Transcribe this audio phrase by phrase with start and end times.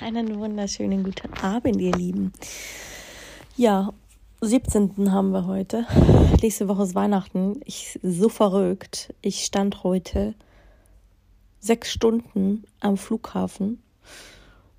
[0.00, 2.32] Einen wunderschönen guten Abend, ihr Lieben.
[3.56, 3.92] Ja,
[4.40, 5.10] 17.
[5.10, 5.86] haben wir heute.
[6.40, 7.60] Nächste Woche ist Weihnachten.
[7.64, 9.12] Ich so verrückt.
[9.22, 10.34] Ich stand heute
[11.58, 13.82] sechs Stunden am Flughafen,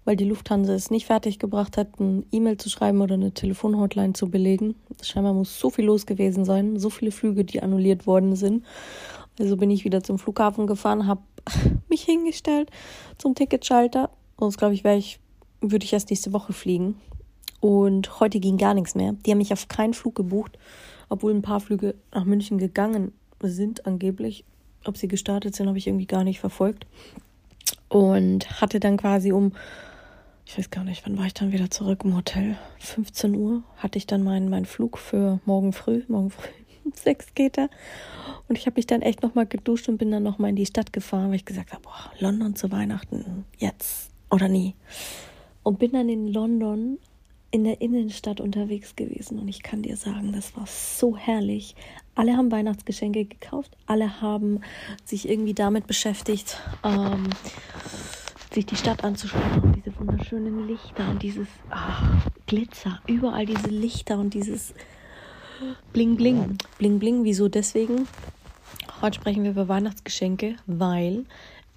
[0.05, 4.13] weil die Lufthansa es nicht fertig gebracht hat, ein E-Mail zu schreiben oder eine Telefonhotline
[4.13, 4.75] zu belegen.
[5.01, 8.65] Scheinbar muss so viel los gewesen sein, so viele Flüge, die annulliert worden sind.
[9.37, 11.23] Also bin ich wieder zum Flughafen gefahren, habe
[11.89, 12.71] mich hingestellt
[13.17, 14.09] zum Ticketschalter
[14.39, 15.19] Sonst glaube ich, ich,
[15.61, 16.95] würde ich erst nächste Woche fliegen.
[17.59, 19.13] Und heute ging gar nichts mehr.
[19.25, 20.57] Die haben mich auf keinen Flug gebucht,
[21.09, 24.45] obwohl ein paar Flüge nach München gegangen sind, angeblich.
[24.85, 26.85] Ob sie gestartet sind, habe ich irgendwie gar nicht verfolgt.
[27.89, 29.51] Und hatte dann quasi um,
[30.45, 32.55] ich weiß gar nicht, wann war ich dann wieder zurück im Hotel?
[32.79, 36.03] 15 Uhr hatte ich dann meinen, meinen Flug für morgen früh.
[36.07, 36.47] Morgen früh
[36.89, 37.69] um sechs geht er.
[38.47, 40.93] Und ich habe mich dann echt nochmal geduscht und bin dann nochmal in die Stadt
[40.93, 44.75] gefahren, weil ich gesagt habe, boah, London zu Weihnachten, jetzt oder nie.
[45.63, 46.97] Und bin dann in London
[47.51, 51.75] in der Innenstadt unterwegs gewesen und ich kann dir sagen, das war so herrlich.
[52.13, 54.61] Alle haben Weihnachtsgeschenke gekauft, alle haben
[55.03, 57.27] sich irgendwie damit beschäftigt, ähm,
[58.53, 64.19] sich die Stadt anzuschauen und diese wunderschönen Lichter und dieses ach, Glitzer, überall diese Lichter
[64.19, 64.73] und dieses
[65.91, 66.57] Bling Bling.
[66.77, 68.07] Bling Bling, wieso deswegen?
[69.01, 71.25] Heute sprechen wir über Weihnachtsgeschenke, weil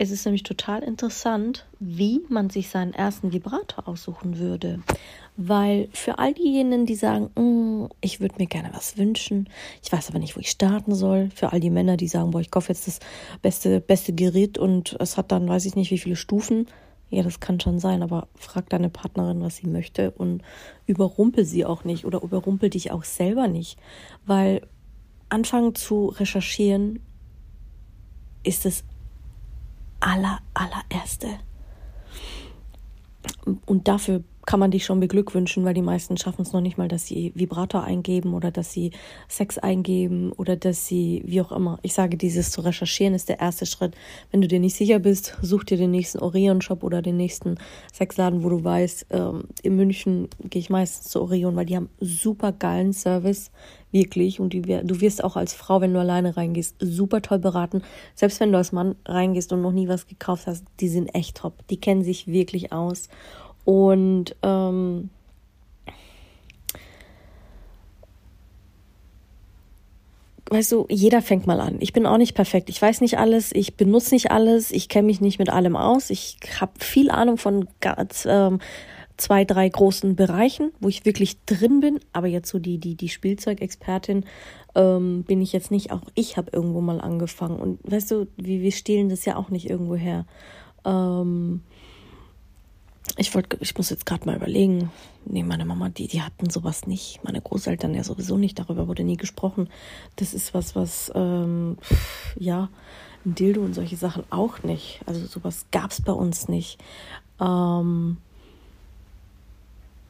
[0.02, 4.80] es ist nämlich total interessant, wie man sich seinen ersten Vibrator aussuchen würde.
[5.36, 9.48] Weil für all diejenigen, die sagen, mm, ich würde mir gerne was wünschen,
[9.80, 11.30] ich weiß aber nicht, wo ich starten soll.
[11.32, 12.98] Für all die Männer, die sagen, boah, ich kaufe jetzt das
[13.42, 16.66] beste, beste Gerät und es hat dann, weiß ich nicht, wie viele Stufen.
[17.10, 20.42] Ja, das kann schon sein, aber frag deine Partnerin, was sie möchte und
[20.86, 23.78] überrumpel sie auch nicht oder überrumpel dich auch selber nicht.
[24.26, 24.66] Weil
[25.28, 26.98] anfangen zu recherchieren
[28.42, 28.82] ist es
[30.02, 31.38] aller, allererste.
[33.66, 36.86] Und dafür kann man dich schon beglückwünschen, weil die meisten schaffen es noch nicht mal,
[36.86, 38.90] dass sie Vibrator eingeben oder dass sie
[39.26, 41.78] Sex eingeben oder dass sie, wie auch immer.
[41.80, 43.94] Ich sage, dieses zu recherchieren ist der erste Schritt.
[44.30, 47.54] Wenn du dir nicht sicher bist, such dir den nächsten Orion-Shop oder den nächsten
[47.94, 51.88] Sexladen, wo du weißt, ähm, in München gehe ich meistens zu Orion, weil die haben
[51.98, 53.50] super geilen Service
[53.92, 54.40] wirklich.
[54.40, 57.82] Und die, du wirst auch als Frau, wenn du alleine reingehst, super toll beraten.
[58.14, 61.36] Selbst wenn du als Mann reingehst und noch nie was gekauft hast, die sind echt
[61.38, 61.66] top.
[61.68, 63.08] Die kennen sich wirklich aus.
[63.64, 65.10] Und ähm,
[70.50, 71.76] weißt du, jeder fängt mal an.
[71.80, 72.68] Ich bin auch nicht perfekt.
[72.68, 73.52] Ich weiß nicht alles.
[73.52, 74.70] Ich benutze nicht alles.
[74.70, 76.10] Ich kenne mich nicht mit allem aus.
[76.10, 78.60] Ich habe viel Ahnung von ganz, ähm,
[79.16, 82.00] zwei, drei großen Bereichen, wo ich wirklich drin bin.
[82.12, 84.24] Aber jetzt so die, die, die Spielzeugexpertin
[84.74, 85.90] ähm, bin ich jetzt nicht.
[85.92, 87.58] Auch ich habe irgendwo mal angefangen.
[87.58, 90.26] Und weißt du, wir, wir stehlen das ja auch nicht irgendwo her.
[90.84, 91.62] Ähm,
[93.16, 94.90] ich wollte, ich muss jetzt gerade mal überlegen.
[95.24, 97.20] Nee, meine Mama, die, die hatten sowas nicht.
[97.24, 98.58] Meine Großeltern ja sowieso nicht.
[98.58, 99.68] Darüber wurde nie gesprochen.
[100.16, 101.78] Das ist was, was, ähm,
[102.36, 102.68] ja,
[103.24, 105.00] ein Dildo und solche Sachen auch nicht.
[105.06, 106.78] Also sowas gab es bei uns nicht.
[107.40, 108.16] Ähm,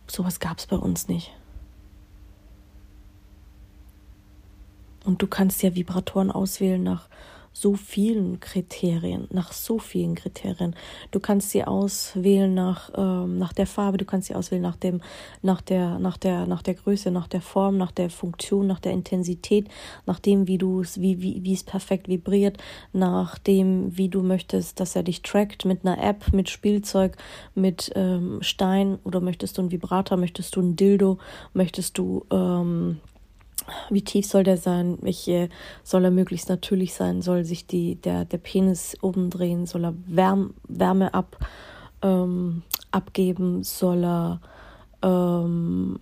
[0.06, 1.32] sowas gab es bei uns nicht.
[5.04, 7.08] Und du kannst ja Vibratoren auswählen nach
[7.52, 10.74] so vielen Kriterien, nach so vielen Kriterien.
[11.10, 15.00] Du kannst sie auswählen nach, ähm, nach der Farbe, du kannst sie auswählen nach dem,
[15.42, 18.92] nach der, nach der, nach der Größe, nach der Form, nach der Funktion, nach der
[18.92, 19.68] Intensität,
[20.06, 22.58] nach dem, wie du es, wie, wie, es perfekt vibriert,
[22.92, 27.16] nach dem, wie du möchtest, dass er dich trackt mit einer App, mit Spielzeug,
[27.54, 31.18] mit ähm, Stein oder möchtest du einen Vibrator, möchtest du ein Dildo,
[31.52, 33.00] möchtest du ähm,
[33.90, 34.98] wie tief soll der sein?
[35.00, 35.48] Welche
[35.82, 37.22] soll er möglichst natürlich sein?
[37.22, 39.66] Soll sich die, der, der Penis oben drehen?
[39.66, 41.38] Soll er Wärme, Wärme ab,
[42.02, 43.62] ähm, abgeben?
[43.64, 44.40] Soll er,
[45.02, 45.98] ähm,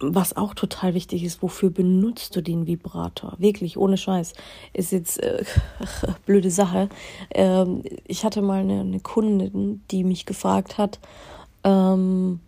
[0.00, 3.34] was auch total wichtig ist, wofür benutzt du den Vibrator?
[3.38, 4.34] Wirklich, ohne Scheiß.
[4.72, 5.44] Ist jetzt äh,
[6.26, 6.88] blöde Sache.
[7.30, 10.98] Ähm, ich hatte mal eine, eine Kundin, die mich gefragt hat,
[11.64, 12.40] ähm,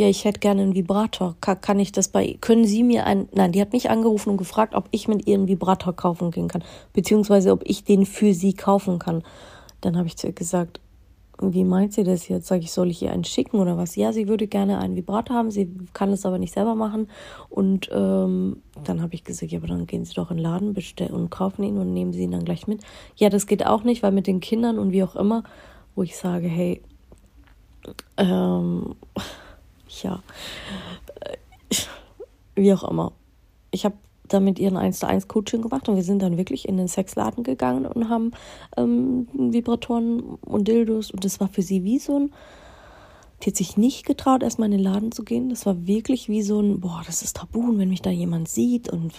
[0.00, 1.36] ja, ich hätte gerne einen Vibrator.
[1.40, 4.36] Kann, kann ich das bei, können Sie mir einen, nein, die hat mich angerufen und
[4.38, 8.34] gefragt, ob ich mit ihr einen Vibrator kaufen gehen kann, beziehungsweise ob ich den für
[8.34, 9.22] sie kaufen kann.
[9.80, 10.80] Dann habe ich zu ihr gesagt,
[11.42, 12.48] wie meint sie das jetzt?
[12.48, 13.96] Sag ich, soll ich ihr einen schicken oder was?
[13.96, 17.08] Ja, sie würde gerne einen Vibrator haben, sie kann es aber nicht selber machen.
[17.48, 20.74] Und ähm, dann habe ich gesagt, ja, aber dann gehen Sie doch in den Laden
[20.74, 22.82] bestellen und kaufen ihn und nehmen Sie ihn dann gleich mit.
[23.16, 25.44] Ja, das geht auch nicht, weil mit den Kindern und wie auch immer,
[25.94, 26.82] wo ich sage, hey,
[28.18, 28.94] ähm,
[30.02, 30.22] ja,
[32.54, 33.12] wie auch immer.
[33.70, 33.96] Ich habe
[34.28, 36.88] dann mit ihren 1 zu 1 Coaching gemacht und wir sind dann wirklich in den
[36.88, 38.32] Sexladen gegangen und haben
[38.76, 42.32] ähm, Vibratoren und Dildos und das war für sie wie so ein,
[43.42, 45.48] die hat sich nicht getraut, erstmal in den Laden zu gehen.
[45.48, 48.90] Das war wirklich wie so ein, boah, das ist tabu, wenn mich da jemand sieht.
[48.90, 49.14] Und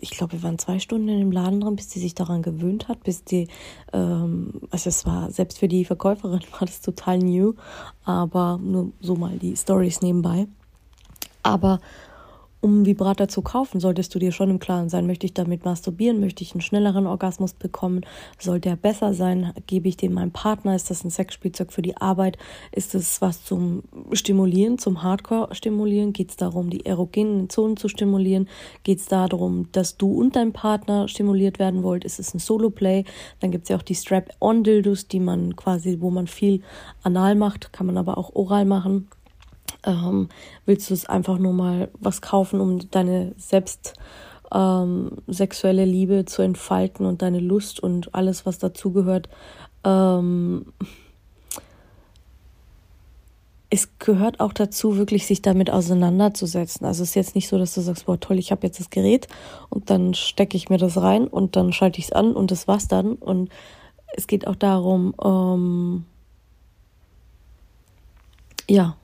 [0.00, 2.86] ich glaube, wir waren zwei Stunden in dem Laden drin, bis sie sich daran gewöhnt
[2.86, 3.48] hat, bis die,
[3.92, 7.54] ähm, also es war, selbst für die Verkäuferin war das total new,
[8.04, 10.46] aber nur so mal die Stories nebenbei.
[11.42, 11.80] Aber
[12.66, 16.18] um Vibrator zu kaufen, solltest du dir schon im Klaren sein, möchte ich damit masturbieren,
[16.18, 18.00] möchte ich einen schnelleren Orgasmus bekommen,
[18.40, 21.96] soll der besser sein, gebe ich den meinem Partner, ist das ein Sexspielzeug für die
[21.96, 22.38] Arbeit,
[22.72, 28.48] ist es was zum Stimulieren, zum Hardcore-Stimulieren, geht es darum, die erogenen Zonen zu stimulieren,
[28.82, 33.04] geht es darum, dass du und dein Partner stimuliert werden wollt, ist es ein Solo-Play,
[33.38, 36.62] dann gibt es ja auch die Strap-on-Dildos, die man quasi, wo man viel
[37.04, 39.06] anal macht, kann man aber auch oral machen
[39.86, 40.28] ähm,
[40.66, 43.94] willst du es einfach nur mal was kaufen, um deine selbst
[44.52, 49.28] ähm, sexuelle Liebe zu entfalten und deine Lust und alles, was dazugehört.
[49.84, 50.66] Ähm,
[53.68, 56.86] es gehört auch dazu, wirklich sich damit auseinanderzusetzen.
[56.86, 58.90] Also es ist jetzt nicht so, dass du sagst, boah toll, ich habe jetzt das
[58.90, 59.26] Gerät
[59.70, 62.68] und dann stecke ich mir das rein und dann schalte ich es an und das
[62.68, 63.14] war's dann.
[63.14, 63.50] Und
[64.14, 66.04] es geht auch darum, ähm,
[68.68, 68.96] ja,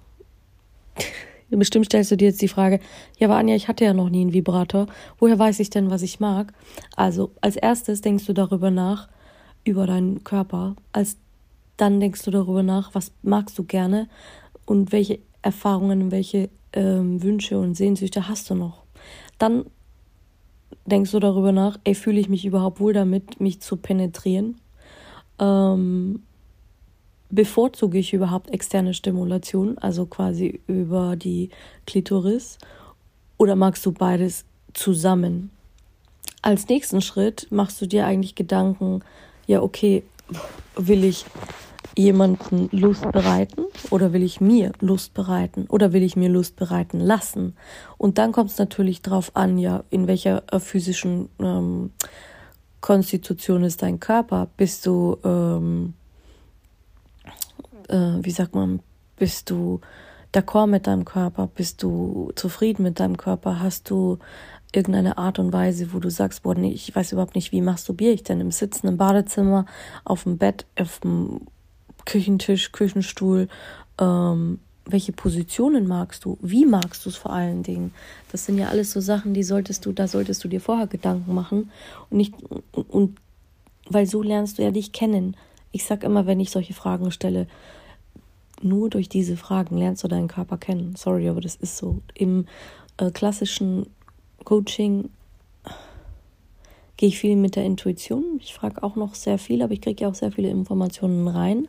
[1.58, 2.80] Bestimmt stellst du dir jetzt die Frage,
[3.18, 4.86] ja, aber Anja, ich hatte ja noch nie einen Vibrator.
[5.18, 6.52] Woher weiß ich denn, was ich mag?
[6.96, 9.08] Also, als erstes denkst du darüber nach,
[9.64, 10.76] über deinen Körper.
[10.92, 11.18] Als
[11.76, 14.08] dann denkst du darüber nach, was magst du gerne
[14.66, 18.82] und welche Erfahrungen, welche ähm, Wünsche und Sehnsüchte hast du noch.
[19.38, 19.66] Dann
[20.86, 24.56] denkst du darüber nach, ey, fühle ich mich überhaupt wohl damit, mich zu penetrieren?
[25.38, 26.22] Ähm,
[27.32, 31.50] bevorzuge ich überhaupt externe Stimulation, also quasi über die
[31.86, 32.58] Klitoris,
[33.38, 34.44] oder magst du beides
[34.74, 35.50] zusammen?
[36.42, 39.00] Als nächsten Schritt machst du dir eigentlich Gedanken,
[39.46, 40.04] ja, okay,
[40.76, 41.24] will ich
[41.96, 47.00] jemanden Lust bereiten oder will ich mir Lust bereiten oder will ich mir Lust bereiten
[47.00, 47.56] lassen?
[47.98, 51.90] Und dann kommt es natürlich drauf an, ja, in welcher äh, physischen ähm,
[52.80, 54.48] Konstitution ist dein Körper?
[54.56, 55.94] Bist du ähm,
[57.92, 58.80] äh, wie sagt man,
[59.16, 59.80] bist du
[60.32, 61.46] d'accord mit deinem Körper?
[61.46, 63.60] Bist du zufrieden mit deinem Körper?
[63.60, 64.18] Hast du
[64.72, 68.12] irgendeine Art und Weise, wo du sagst, boah, nee, ich weiß überhaupt nicht, wie masturbiere
[68.12, 68.40] ich denn?
[68.40, 69.66] Im Sitzen, im Badezimmer,
[70.04, 71.42] auf dem Bett, auf dem
[72.06, 73.48] Küchentisch, Küchenstuhl,
[73.98, 76.38] ähm, welche Positionen magst du?
[76.40, 77.94] Wie magst du es vor allen Dingen?
[78.32, 81.34] Das sind ja alles so Sachen, die solltest du, da solltest du dir vorher Gedanken
[81.34, 81.70] machen
[82.10, 82.34] und nicht
[82.72, 83.18] und, und
[83.88, 85.36] weil so lernst du ja dich kennen.
[85.70, 87.46] Ich sag immer, wenn ich solche Fragen stelle,
[88.64, 90.94] nur durch diese Fragen lernst du deinen Körper kennen.
[90.96, 92.00] Sorry, aber das ist so.
[92.14, 92.46] Im
[92.96, 93.86] äh, klassischen
[94.44, 95.10] Coaching
[96.96, 98.38] gehe ich viel mit der Intuition.
[98.40, 101.68] Ich frage auch noch sehr viel, aber ich kriege ja auch sehr viele Informationen rein.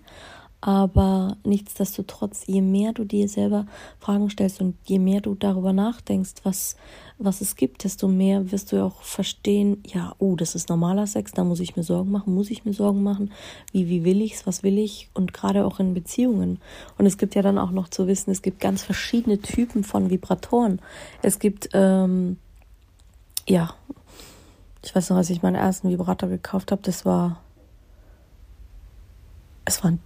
[0.65, 3.65] Aber nichtsdestotrotz, je mehr du dir selber
[3.99, 6.77] Fragen stellst und je mehr du darüber nachdenkst, was,
[7.17, 11.33] was es gibt, desto mehr wirst du auch verstehen, ja, oh, das ist normaler Sex,
[11.33, 13.33] da muss ich mir Sorgen machen, muss ich mir Sorgen machen,
[13.73, 16.61] wie, wie will ich's, was will ich und gerade auch in Beziehungen.
[16.97, 20.09] Und es gibt ja dann auch noch zu wissen, es gibt ganz verschiedene Typen von
[20.09, 20.79] Vibratoren.
[21.21, 22.37] Es gibt, ähm,
[23.49, 23.73] ja,
[24.81, 27.41] ich weiß noch, als ich meinen ersten Vibrator gekauft habe, das war,
[29.65, 29.99] es war ein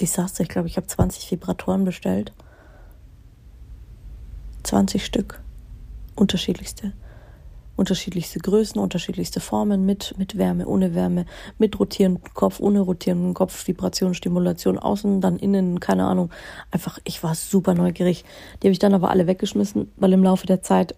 [0.00, 0.42] Desaster.
[0.42, 2.32] Ich glaube, ich habe 20 Vibratoren bestellt.
[4.62, 5.40] 20 Stück.
[6.14, 6.92] Unterschiedlichste.
[7.76, 11.24] Unterschiedlichste Größen, unterschiedlichste Formen, mit, mit Wärme, ohne Wärme,
[11.56, 16.30] mit rotierendem Kopf, ohne rotierendem Kopf, Vibration, Stimulation, außen, dann innen, keine Ahnung.
[16.70, 18.26] Einfach, ich war super neugierig.
[18.62, 20.94] Die habe ich dann aber alle weggeschmissen, weil im Laufe der Zeit,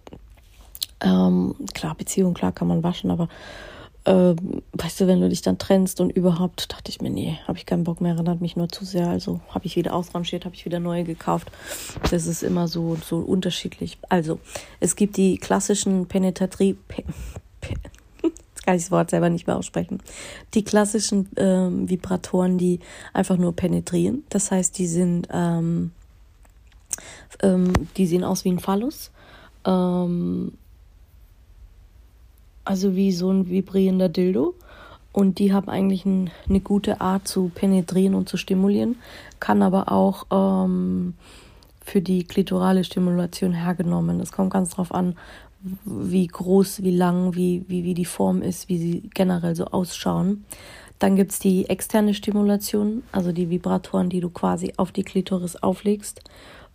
[1.01, 3.29] ähm, klar, Beziehung, klar kann man waschen, aber
[4.05, 4.35] äh,
[4.73, 7.67] weißt du, wenn du dich dann trennst und überhaupt, dachte ich mir, nee, habe ich
[7.67, 9.09] keinen Bock mehr, erinnert mich nur zu sehr.
[9.09, 11.53] Also habe ich wieder ausrangiert, habe ich wieder neue gekauft.
[12.11, 13.99] Das ist immer so, so unterschiedlich.
[14.09, 14.41] Also,
[14.81, 16.77] es gibt die klassischen Penetratri...
[16.89, 17.05] Pe,
[17.61, 17.75] Pe,
[18.23, 20.01] jetzt kann ich das Wort selber nicht mehr aussprechen.
[20.55, 22.81] Die klassischen ähm, Vibratoren, die
[23.13, 24.25] einfach nur penetrieren.
[24.31, 25.93] Das heißt, die sind, ähm,
[27.41, 29.13] ähm, die sehen aus wie ein Phallus.
[29.65, 30.55] Ähm,
[32.65, 34.55] also wie so ein vibrierender Dildo.
[35.13, 38.97] und die haben eigentlich ein, eine gute Art zu penetrieren und zu stimulieren,
[39.41, 41.15] kann aber auch ähm,
[41.85, 44.21] für die klitorale Stimulation hergenommen.
[44.21, 45.17] Es kommt ganz drauf an,
[45.85, 50.45] wie groß, wie lang, wie, wie, wie die Form ist, wie sie generell so ausschauen.
[50.99, 55.57] Dann gibt es die externe Stimulation, also die Vibratoren, die du quasi auf die Klitoris
[55.57, 56.23] auflegst.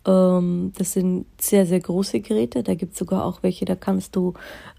[0.06, 2.62] Ähm, das sind sehr, sehr große Geräte.
[2.62, 4.34] Da gibt es sogar auch welche, da kannst du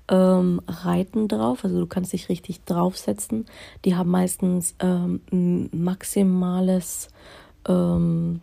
[0.10, 3.46] ähm, reiten drauf, also du kannst dich richtig draufsetzen.
[3.86, 7.10] Die haben meistens ähm, maximales
[7.68, 8.42] ähm,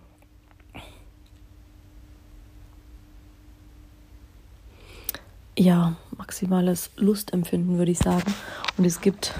[5.59, 8.35] ja, maximales Lustempfinden, würde ich sagen.
[8.77, 9.35] Und es gibt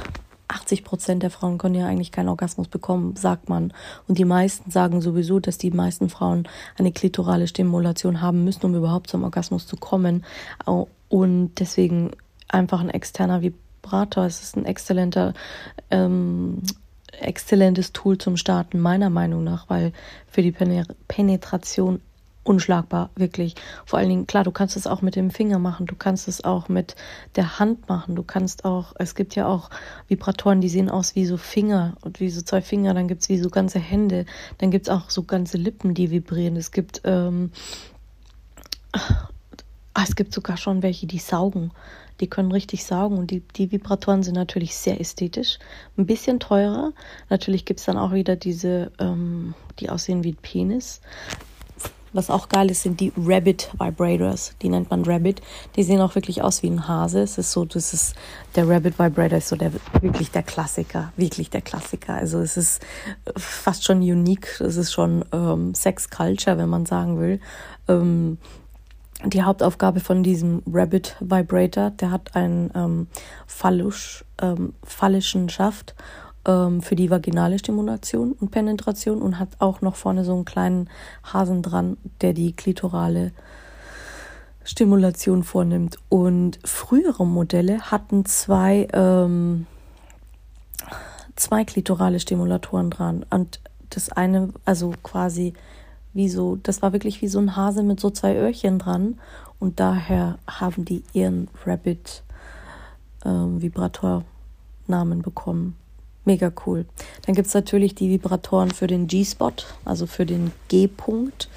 [0.57, 3.75] 80 Prozent der Frauen können ja eigentlich keinen Orgasmus bekommen, sagt man.
[4.09, 6.49] Und die meisten sagen sowieso, dass die meisten Frauen
[6.79, 10.25] eine klitorale Stimulation haben müssen, um überhaupt zum Orgasmus zu kommen.
[11.09, 12.13] Und deswegen
[12.49, 14.25] einfach ein externer Vibrator.
[14.25, 15.35] Es ist ein exzellenter,
[15.91, 16.63] ähm,
[17.21, 19.93] exzellentes Tool zum Starten, meiner Meinung nach, weil
[20.27, 22.01] für die Penetration
[22.47, 23.55] unschlagbar, wirklich.
[23.85, 26.45] Vor allen Dingen, klar, du kannst es auch mit dem Finger machen, du kannst es
[26.45, 26.95] auch mit
[27.35, 29.71] der Hand machen, du kannst auch, es gibt ja auch
[30.09, 33.29] Vibratoren, die sehen aus wie so Finger und wie so zwei Finger, dann gibt es
[33.29, 34.27] wie so ganze Hände,
[34.59, 36.57] dann gibt es auch so ganze Lippen, die vibrieren.
[36.57, 37.51] Es gibt, ähm,
[38.93, 41.73] ah, es gibt sogar schon welche, die saugen.
[42.21, 45.59] Die können richtig saugen und die, die Vibratoren sind natürlich sehr ästhetisch.
[45.99, 46.93] Ein bisschen teurer.
[47.29, 51.03] Natürlich gibt es dann auch wieder diese, ähm, die aussehen wie Penis.
[52.17, 54.55] Was auch geil ist, sind die Rabbit Vibrators.
[54.63, 55.43] Die nennt man Rabbit.
[55.77, 57.21] Die sehen auch wirklich aus wie ein Hase.
[57.21, 58.15] Es ist so, das ist,
[58.55, 59.71] der Rabbit Vibrator ist so der,
[60.01, 61.13] wirklich der Klassiker.
[61.19, 62.15] Wirklich der Klassiker.
[62.15, 62.83] Also es ist
[63.37, 64.61] fast schon unique.
[64.63, 67.39] Es ist schon ähm, Sex Culture, wenn man sagen will.
[67.87, 68.39] Ähm,
[69.25, 73.09] die Hauptaufgabe von diesem Rabbit Vibrator, der hat einen ähm,
[73.47, 75.95] phallisch, ähm, phallischen Schaft
[76.47, 80.89] ähm, für die vaginale Stimulation und Penetration und hat auch noch vorne so einen kleinen
[81.25, 83.33] Hasen dran, der die klitorale
[84.65, 85.99] Stimulation vornimmt.
[86.09, 89.67] Und frühere Modelle hatten zwei, ähm,
[91.37, 93.25] zwei klitorale Stimulatoren dran.
[93.31, 93.61] Und
[93.91, 95.55] das eine, also quasi
[96.15, 99.19] wie so, das war wirklich wie so ein Hase mit so zwei Öhrchen dran.
[99.59, 102.23] Und daher haben die ihren Rabbit
[103.25, 104.25] ähm, Vibrator
[104.87, 105.77] Namen bekommen.
[106.27, 106.85] Mega cool.
[107.25, 109.53] Dann gibt es natürlich die Vibratoren für den G-Spot,
[109.85, 111.49] also für den G-Punkt.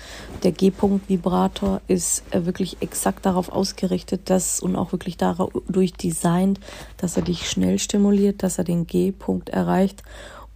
[0.44, 6.60] Der G-Punkt-Vibrator ist äh, wirklich exakt darauf ausgerichtet, dass und auch wirklich dadurch designt,
[6.98, 10.04] dass er dich schnell stimuliert, dass er den G-Punkt erreicht.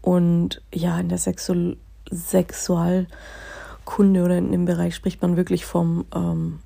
[0.03, 1.74] Und ja, in der Sexu
[2.12, 6.60] Sexualkunde oder in dem Bereich spricht man wirklich vom ähm,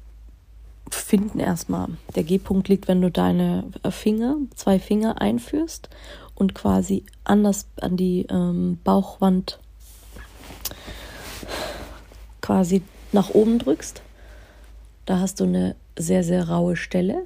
[0.90, 1.88] Finden erstmal.
[2.16, 5.90] Der G-Punkt liegt, wenn du deine Finger, zwei Finger einführst
[6.38, 9.60] und quasi anders an die ähm, Bauchwand
[12.42, 14.02] quasi nach oben drückst.
[15.06, 17.26] Da hast du eine sehr, sehr raue Stelle.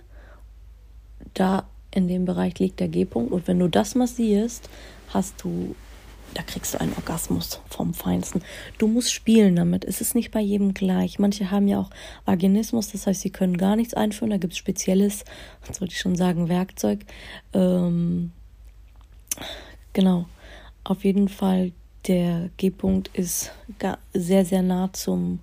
[1.33, 3.31] Da in dem Bereich liegt der G-Punkt.
[3.31, 4.69] Und wenn du das massierst,
[5.09, 5.75] hast du,
[6.33, 8.41] da kriegst du einen Orgasmus vom Feinsten.
[8.77, 9.83] Du musst spielen damit.
[9.83, 11.19] Es ist nicht bei jedem gleich.
[11.19, 11.89] Manche haben ja auch
[12.25, 14.31] Vaginismus, das heißt, sie können gar nichts einführen.
[14.31, 15.25] Da gibt es spezielles,
[15.67, 17.01] was ich schon sagen, Werkzeug.
[17.53, 18.31] Ähm,
[19.93, 20.25] Genau.
[20.83, 21.71] Auf jeden Fall,
[22.07, 23.51] der G-Punkt ist
[24.13, 25.39] sehr, sehr nah zum,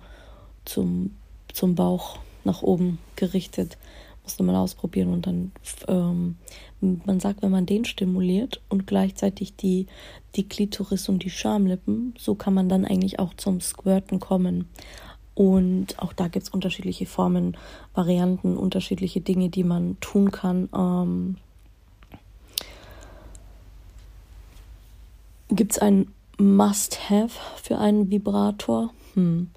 [0.65, 1.15] zum,
[1.53, 3.77] zum Bauch nach oben gerichtet.
[4.23, 5.51] Musst du mal ausprobieren und dann,
[5.87, 6.35] ähm,
[6.81, 9.87] man sagt, wenn man den stimuliert und gleichzeitig die,
[10.35, 14.67] die Klitoris und die Schamlippen, so kann man dann eigentlich auch zum Squirten kommen.
[15.35, 17.55] Und auch da gibt es unterschiedliche Formen,
[17.93, 20.69] Varianten, unterschiedliche Dinge, die man tun kann.
[20.75, 21.37] Ähm,
[25.49, 28.91] Gibt es ein Must-Have für einen Vibrator?
[29.15, 29.49] Hm.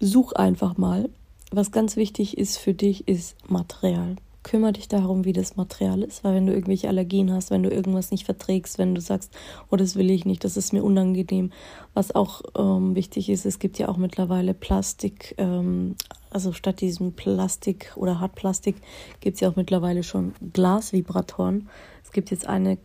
[0.00, 1.10] Such einfach mal.
[1.50, 4.16] Was ganz wichtig ist für dich, ist Material.
[4.42, 7.70] Kümmere dich darum, wie das Material ist, weil wenn du irgendwelche Allergien hast, wenn du
[7.70, 9.32] irgendwas nicht verträgst, wenn du sagst,
[9.70, 11.52] oh, das will ich nicht, das ist mir unangenehm.
[11.94, 15.96] Was auch ähm, wichtig ist, es gibt ja auch mittlerweile Plastik, ähm,
[16.30, 18.76] also statt diesem Plastik oder Hartplastik
[19.20, 21.68] gibt es ja auch mittlerweile schon Glasvibratoren.
[22.02, 22.78] Es gibt jetzt eine,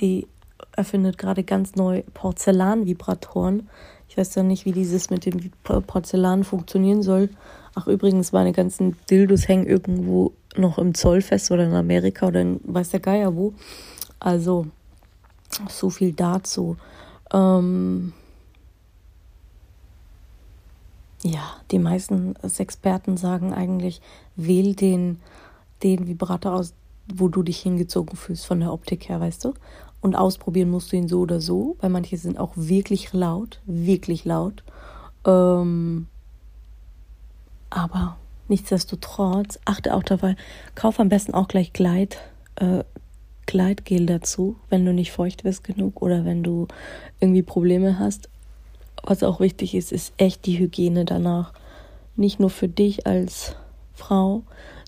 [0.00, 0.26] die
[0.72, 3.68] erfindet gerade ganz neu Porzellanvibratoren.
[4.08, 7.30] Ich weiß ja nicht, wie dieses mit dem Porzellan funktionieren soll.
[7.74, 12.60] Ach, übrigens, meine ganzen Dildos hängen irgendwo noch im Zollfest oder in Amerika oder in
[12.64, 13.54] weiß der Geier wo.
[14.20, 14.66] Also,
[15.68, 16.76] so viel dazu.
[17.32, 18.12] Ähm
[21.22, 24.00] ja, die meisten Experten sagen eigentlich,
[24.36, 25.20] wähl den,
[25.82, 26.74] den Vibrator aus,
[27.12, 29.54] wo du dich hingezogen fühlst von der Optik her, weißt du?
[30.02, 34.24] Und ausprobieren musst du ihn so oder so, weil manche sind auch wirklich laut, wirklich
[34.24, 34.64] laut.
[35.24, 36.08] Ähm,
[37.70, 38.16] aber
[38.48, 40.36] nichtsdestotrotz, achte auch dabei,
[40.74, 42.18] kauf am besten auch gleich Gleit,
[42.56, 42.82] äh,
[43.46, 46.66] Gleitgel dazu, wenn du nicht feucht wirst genug oder wenn du
[47.20, 48.28] irgendwie Probleme hast.
[49.04, 51.52] Was auch wichtig ist, ist echt die Hygiene danach.
[52.16, 53.56] Nicht nur für dich als
[53.94, 54.42] Frau,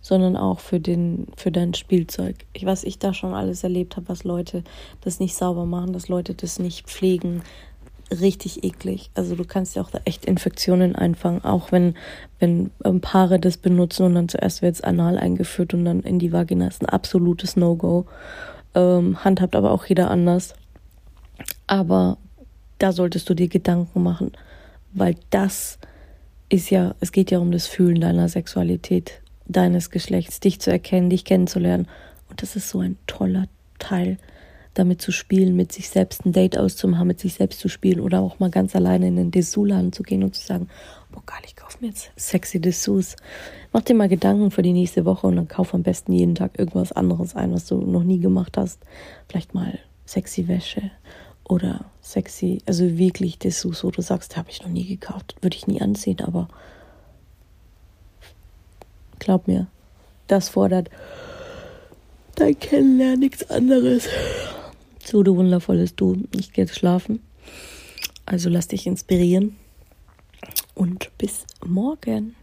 [0.04, 2.44] sondern auch für den für dein Spielzeug.
[2.52, 4.62] Ich was ich da schon alles erlebt habe, was Leute
[5.00, 7.42] das nicht sauber machen, dass Leute das nicht pflegen,
[8.11, 9.11] richtig eklig.
[9.14, 11.94] Also du kannst ja auch da echt Infektionen einfangen, auch wenn
[12.38, 16.18] wenn ähm, Paare das benutzen und dann zuerst wird es anal eingeführt und dann in
[16.18, 18.04] die Vagina ist ein absolutes No-Go.
[18.75, 20.54] Ähm, handhabt aber auch jeder anders.
[21.66, 22.18] Aber
[22.76, 24.32] da solltest du dir Gedanken machen,
[24.92, 25.78] weil das
[26.50, 31.11] ist ja, es geht ja um das Fühlen deiner Sexualität deines Geschlechts, dich zu erkennen,
[31.11, 31.89] dich kennenzulernen.
[32.29, 33.47] Und das ist so ein toller
[33.79, 34.19] Teil,
[34.75, 38.21] damit zu spielen, mit sich selbst ein Date auszumachen, mit sich selbst zu spielen oder
[38.21, 40.69] auch mal ganz alleine in den Dessous-Laden zu gehen und zu sagen,
[41.13, 43.15] boah geil, ich kaufe mir jetzt sexy Dessous.
[43.73, 46.59] Mach dir mal Gedanken für die nächste Woche und dann kauf am besten jeden Tag
[46.59, 48.81] irgendwas anderes ein, was du noch nie gemacht hast.
[49.29, 50.91] Vielleicht mal sexy Wäsche
[51.45, 55.67] oder sexy, also wirklich Dessous, wo du sagst, habe ich noch nie gekauft, würde ich
[55.67, 56.49] nie anziehen, aber
[59.25, 59.69] Glaub mir,
[60.26, 60.90] das fordert
[62.35, 64.07] dein Kennenlernen nichts anderes.
[65.02, 66.25] So, du wundervolles Du.
[66.35, 67.21] Ich gehe jetzt schlafen.
[68.26, 69.57] Also lass dich inspirieren.
[70.75, 72.37] Und bis morgen.